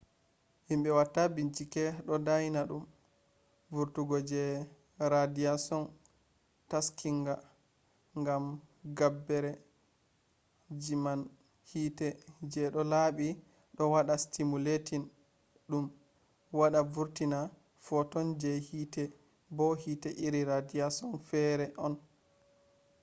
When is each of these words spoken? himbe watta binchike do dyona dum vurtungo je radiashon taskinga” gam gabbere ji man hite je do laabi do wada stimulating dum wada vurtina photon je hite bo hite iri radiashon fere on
himbe 0.67 0.89
watta 0.97 1.21
binchike 1.35 1.83
do 2.07 2.13
dyona 2.25 2.61
dum 2.69 2.83
vurtungo 3.75 4.17
je 4.29 4.43
radiashon 5.11 5.83
taskinga” 6.69 7.33
gam 8.25 8.45
gabbere 8.97 9.51
ji 10.81 10.95
man 11.03 11.19
hite 11.69 12.07
je 12.51 12.63
do 12.73 12.81
laabi 12.91 13.27
do 13.75 13.83
wada 13.93 14.13
stimulating 14.25 15.03
dum 15.69 15.85
wada 16.59 16.79
vurtina 16.95 17.39
photon 17.85 18.27
je 18.41 18.51
hite 18.67 19.03
bo 19.55 19.65
hite 19.83 20.09
iri 20.25 20.41
radiashon 20.51 21.11
fere 21.29 21.65
on 21.85 21.93